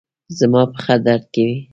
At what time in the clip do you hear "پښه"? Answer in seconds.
0.73-0.95